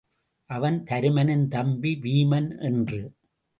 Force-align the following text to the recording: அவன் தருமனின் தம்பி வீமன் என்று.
அவன் 0.49 0.83
தருமனின் 0.83 1.47
தம்பி 1.47 1.91
வீமன் 2.01 2.49
என்று. 2.59 3.01